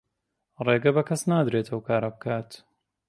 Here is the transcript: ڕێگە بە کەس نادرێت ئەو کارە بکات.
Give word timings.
ڕێگە 0.65 0.91
بە 0.95 1.03
کەس 1.09 1.21
نادرێت 1.31 1.67
ئەو 1.69 1.81
کارە 1.87 2.09
بکات. 2.15 2.49